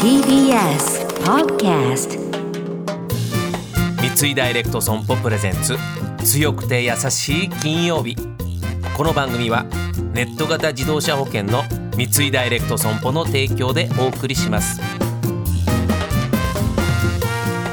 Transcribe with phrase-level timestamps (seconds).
[0.00, 2.16] TBS Podcast
[4.16, 5.76] 三井ダイレクト損保プレゼンツ
[6.24, 8.16] 強くて優しい金曜日。
[8.96, 9.64] この番組は
[10.12, 11.64] ネット型自動車保険の
[11.96, 14.80] 三井ダイレクト損保の提供でお送りします。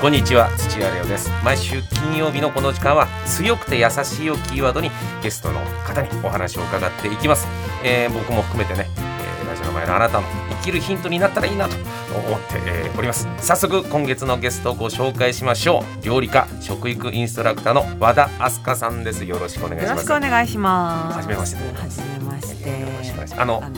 [0.01, 1.29] こんにちは土屋レオです。
[1.45, 4.89] 毎週金曜日のこの時間は強くて優しいをキーワードに
[5.21, 7.47] ゲストの方にお話を伺っていきます、
[7.83, 11.75] えー僕も含めてね、えーラジオの前のあなたのきるヒントになったらいいなと
[12.15, 13.27] 思って、えーおります。
[13.39, 16.05] 早速今月のゲストをご紹介しましょう。
[16.05, 19.23] 料理家食育インストラクターの和田明日香さんです。
[19.25, 21.15] よろしくお願いしよろしますくお願いします。
[21.17, 21.63] はじめまして。
[21.63, 23.35] はじめまして。
[23.37, 23.71] あのはい。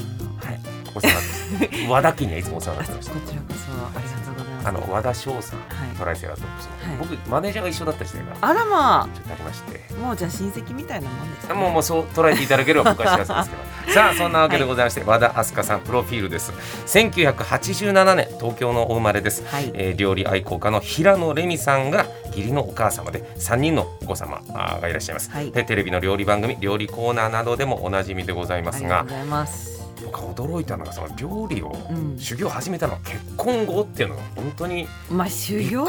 [0.96, 3.13] お世話和田家にはいつもお世話になってました。
[3.13, 3.60] こちらこそ
[4.63, 5.95] あの和田翔さん、はい。
[5.97, 6.97] トライセラトップスの、はい。
[6.97, 8.35] 僕マネージャーが一緒だった時代が。
[8.41, 9.81] あらまちょっとありまして。
[9.91, 11.53] あ、もうじゃあ親戚みたいなもんですね。
[11.53, 13.61] もうもうそう捉えていただければ僕は幸せですけど。
[13.93, 16.53] さあそんなわけでございまして、和田明日香さんプロフィールです。
[16.85, 19.71] 1987年東京のお生まれです、はい。
[19.73, 25.51] えー料理愛好家の平野レミさんが義理のお母様で3人のお子様がいらっしゃいます、はい。
[25.51, 29.01] でテレビの料理番組料理コーナーなどでもおなじみでございますが。
[29.01, 29.80] ありがとうございます。
[30.05, 32.18] 僕は驚いたのがその料理をうん。
[32.18, 35.85] 修行を始めたのは結婚後っていうのが本当にまあ修行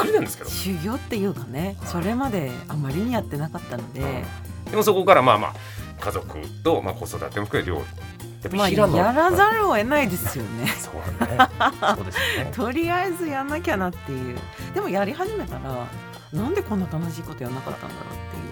[0.47, 4.25] 修行っていうかね、それまであまりにやってなかったので、
[4.71, 5.55] でもそこからまあまあ
[6.01, 8.57] 家族とまあ子育ても含め料理。
[8.57, 10.67] まあやらざるを得ないですよね。
[10.67, 11.39] そうね。
[11.95, 12.51] そうですよね。
[12.55, 14.37] とりあえずやんなきゃなっていう。
[14.75, 15.87] でもやり始めたら。
[16.33, 18.52] なんでこんな楽しいことやんなかったんだろうっていう。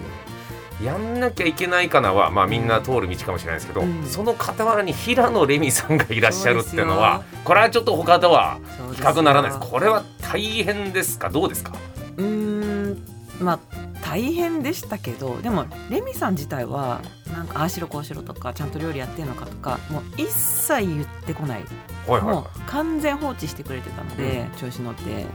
[0.83, 4.03] やんなきゃいけないかなは、まあ、みんな通る道かもしれないですけど、うん。
[4.05, 8.59] その傍らに平野レミさんがいらっしゃるっていうのはこれはちょっと他とは
[8.95, 9.71] 比較ならないです。
[9.71, 11.29] これは大変ですか？
[11.29, 11.73] どうですか？
[12.17, 13.03] うーん
[13.39, 13.59] まあ
[14.03, 21.63] 大変でしたけどでもレミさん自体はなんかああしろこうしろとかちゃんと料理やってるのかとかもう一切言ってこない。
[22.07, 25.25] はいはいもう完全放置してくれてたので、調子乗ってどんどん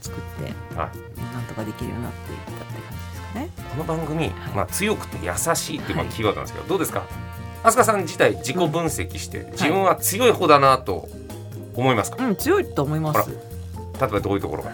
[0.00, 0.96] 作ってはい。
[1.34, 3.17] なんとかできるようになっていったって感じです。
[3.17, 3.50] かね。
[3.70, 7.04] この番組、まあ、強くて優しいっていうキーワードなんですけど、どうですか？
[7.62, 11.08] 飛鳥さん自体自己分析して、自分は強い方だなと
[11.74, 13.30] 思いますか、うん強いと思います。
[13.30, 14.72] 例えばどういうところが？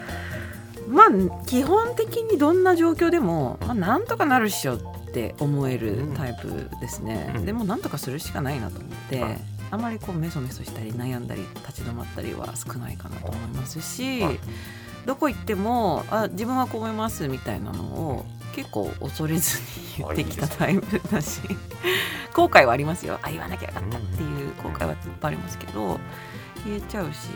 [0.88, 4.80] まあ基本的にどんな状況でも、まあ、なんとかなるっしょっ
[5.12, 7.46] て思えるタイプですね、うん。
[7.46, 9.38] でもなんとかするしかないなと思って、はい
[9.70, 14.38] あまりこうメソメソしたり悩んだり立ち止まったりは少ないかなと思いますし、はい
[15.04, 16.28] どこ行ってもあ。
[16.28, 19.58] 自分はこう思いますみたいなのを結構恐れず
[19.98, 21.40] に言ってきたタイプだし
[22.32, 23.18] 後悔はありますよ。
[23.22, 25.98] あ言わなきゃよかったっていう後悔はいっぱいありますけど
[26.64, 27.28] 言えちゃうし、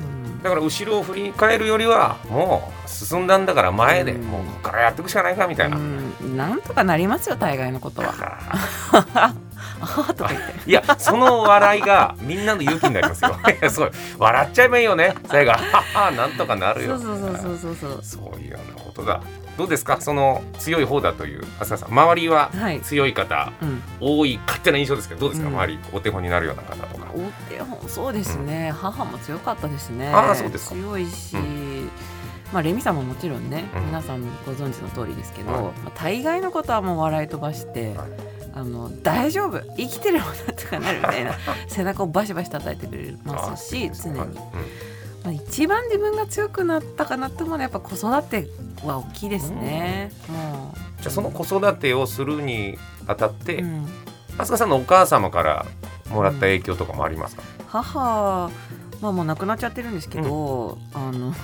[0.00, 4.22] うん、だから後ろを振り返るよりはもう進んだんだから前で、うん。
[4.22, 9.34] もうここからやっていくしかないかみたいな、うん、なんとかなりますよ大概のことは。
[9.80, 10.52] あああとか言って。
[10.52, 13.36] ーいやその笑いがみんなの勇気になりますよ。
[13.70, 15.14] す ごい笑っちゃえばいいよね。
[15.28, 15.58] 最後は
[15.94, 16.98] はなんとかなるよ。
[16.98, 17.90] そうそうそうそうそう。
[17.90, 18.00] そう。
[18.02, 19.20] そういうようなことだ。
[19.56, 19.98] どうですか？
[20.00, 21.88] その強い方だという浅田さん。
[21.90, 22.80] 周りははい。
[22.82, 23.82] 強い方うん。
[24.00, 25.54] 多い勝手な印象ですけどどうですか、うん。
[25.54, 27.06] 周りお手本になるような方とか。
[27.14, 27.18] お
[27.50, 30.08] 手本そうですね、母も強かったですね。
[30.12, 30.74] ああそうですか。
[30.74, 31.40] 強いし、う
[32.52, 33.86] まあレミさんももちろんね、うん。
[33.86, 35.62] 皆さんご存知の通りですけど、はい。
[35.62, 37.94] まあ大概のことはもう笑い飛ばして。
[37.96, 38.08] はい
[38.56, 39.60] あの大丈夫。
[39.76, 41.34] 生きてればなんとかなるみたいな。
[41.68, 44.42] 背中をバシバシ叩いてくれますし常に、はいうんま
[45.26, 48.48] あ、一番自分が強くなったかなって思うのはやっぱ子育て
[48.82, 53.86] は大きいですね、もうじゃあその子育てをするにあたって、うん。
[54.38, 55.66] 飛鳥さんのお母様から
[56.10, 58.50] もらった影響とかもありますか、母
[59.00, 61.34] まあもう亡くなっちゃってるんですけど、あの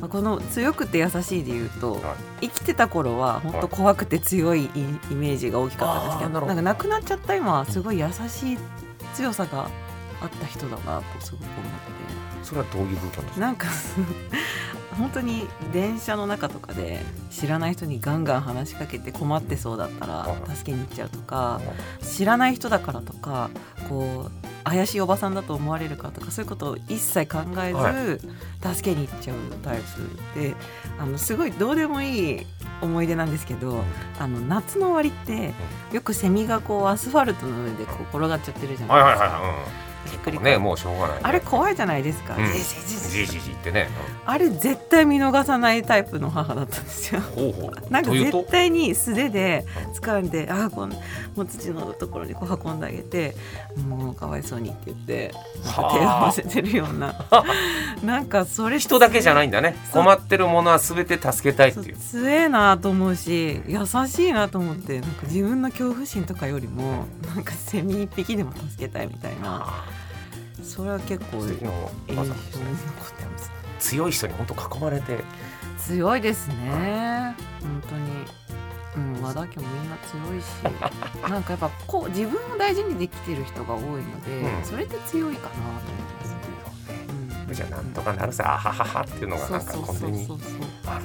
[0.00, 2.02] まあこの強くて優しいで言うと、はい。
[2.42, 8.58] 生きてた頃は本当怖くて強いイイメージが大きかったんですけどあーなんか亡くなっちゃった今はすごい優しい
[9.14, 9.68] 強さが
[10.20, 11.58] あった人だなとすごく思って
[12.44, 13.40] それはどういう部分ですか？
[13.40, 13.66] なんか
[14.96, 20.56] 本当に電車の中とかで知らない人にガンガン話しかけて困ってそうだったらはい。
[20.56, 21.60] 助けに行っちゃうとか
[22.02, 23.50] 知らない人だからとか
[23.88, 28.20] こう怪しいおばさんだと思われるかとかそういうことを一切考えず、
[28.62, 29.80] は助けに行っちゃうタイ
[30.34, 30.54] プで
[30.98, 32.46] あのすごいどうでもいい
[32.80, 33.82] 思い出なんですけど、
[34.18, 35.52] あの夏の終わりって
[35.94, 39.38] よくセミがこうアスファルトの上でこう転がっちゃってるじゃはいはいないですか。
[39.38, 39.87] はい、ひっくりうん、返
[40.40, 42.36] ねもうしょうがない、ね、あれ怖いじゃないですか。
[42.36, 43.88] うんじじじってね、
[44.26, 47.20] あれ絶対見逃さないタイプの母だったんですよ。
[47.36, 49.64] うん、ほうほうなんか絶対に素手で
[49.94, 50.98] 掴んで、ああこんも
[51.38, 53.34] う土のところにこう運んであげて
[53.88, 55.34] もうかわいそうにって言って
[55.64, 57.14] 手を合わせてるような
[58.04, 69.84] なんかそれ人だけじゃないんんだね困ってるものは全て助けたいっていう強えなと思うし優しいなと思ってなんか自分の恐怖心とかよりもなんかセミ一匹でも助けたいみたいな
[70.62, 71.42] それは結構
[73.78, 75.18] 強い人に本当囲まれて。
[75.78, 77.34] 強いですね。
[77.60, 78.10] 本当に。
[78.96, 80.46] うん和田家もみんな強いし。
[81.28, 84.64] なんかやっぱこう自分を大事にできてる人が多いので、うん。
[84.64, 86.30] それって強いかなと思います。
[86.30, 86.38] ね、
[87.48, 87.54] うん。
[87.54, 91.04] じゃあなんとかなるさあはははっていうのがなんか根底にそうそうある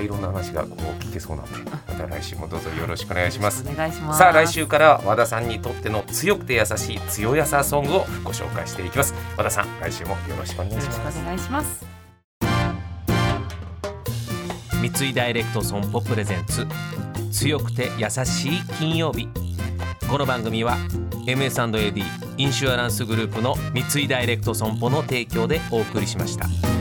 [0.00, 3.64] いろんな話がこう聞けそうなんでまた来週もどうぞよろしくお願いします。
[3.68, 4.18] お願いします。
[4.18, 9.14] さあ来週からは和田さんにとっての強くて優しい強やさソングをご紹介していきます。
[9.36, 11.18] 和田さん来週もよろしくお願いよろしします。
[11.18, 11.86] くお願いします
[14.80, 16.66] 三井ダイレクト損保プレゼンツ
[17.30, 19.28] 強くて優しい金曜日。
[20.08, 20.76] この番組は
[21.26, 22.02] MS&AD
[22.36, 26.79] インシュアランスグループの三井ダイレクト損保の提供でお送りしました。